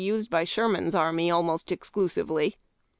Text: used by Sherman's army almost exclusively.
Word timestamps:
used 0.03 0.31
by 0.31 0.43
Sherman's 0.43 0.95
army 0.95 1.29
almost 1.29 1.71
exclusively. 1.71 2.57